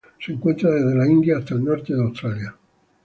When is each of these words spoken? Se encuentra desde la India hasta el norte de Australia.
Se 0.19 0.31
encuentra 0.31 0.71
desde 0.71 0.95
la 0.95 1.05
India 1.05 1.37
hasta 1.37 1.53
el 1.53 1.63
norte 1.63 1.93
de 1.93 2.01
Australia. 2.01 2.55